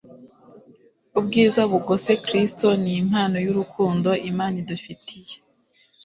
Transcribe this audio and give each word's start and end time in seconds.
Ubwiza 1.19 1.61
bugose 1.71 2.11
Kristo 2.25 2.67
ni 2.83 2.91
impano 3.01 3.37
y'urukundo 3.45 4.09
Imana 4.31 4.55
idufitiye. 4.63 5.35